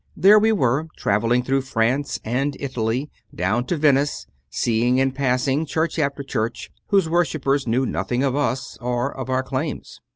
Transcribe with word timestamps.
There 0.17 0.39
we 0.39 0.51
were, 0.51 0.87
travelling 0.97 1.43
through 1.43 1.61
France 1.61 2.19
and 2.25 2.57
Italy 2.59 3.11
down 3.35 3.65
to 3.67 3.77
Venice, 3.77 4.25
seeing 4.49 4.97
in 4.97 5.11
passing 5.11 5.63
church 5.63 5.99
after 5.99 6.23
church 6.23 6.71
whose 6.87 7.07
worshippers 7.07 7.67
knew 7.67 7.85
nothing 7.85 8.23
of 8.23 8.35
us, 8.35 8.79
or 8.81 9.15
of 9.15 9.29
our 9.29 9.43
claims. 9.43 10.01